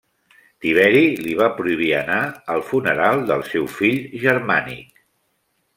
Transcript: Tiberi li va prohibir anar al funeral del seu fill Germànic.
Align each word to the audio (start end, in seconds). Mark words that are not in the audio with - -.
Tiberi 0.63 1.03
li 1.25 1.35
va 1.41 1.49
prohibir 1.59 1.91
anar 1.99 2.17
al 2.55 2.65
funeral 2.73 3.23
del 3.33 3.45
seu 3.53 3.69
fill 3.79 4.03
Germànic. 4.25 5.03